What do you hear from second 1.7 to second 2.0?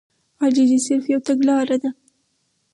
ده.